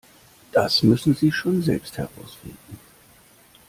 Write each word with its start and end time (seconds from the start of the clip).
Das 0.51 0.81
müssen 0.81 1.13
Sie 1.13 1.31
schon 1.31 1.61
selbst 1.61 1.99
herausfinden. 1.99 2.79